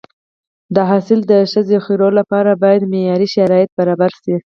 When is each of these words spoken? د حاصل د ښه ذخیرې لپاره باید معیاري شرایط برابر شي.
د 0.75 0.77
حاصل 0.89 1.19
د 1.31 1.33
ښه 1.51 1.61
ذخیرې 1.69 2.09
لپاره 2.19 2.51
باید 2.63 2.89
معیاري 2.91 3.27
شرایط 3.35 3.69
برابر 3.79 4.11
شي. 4.21 4.35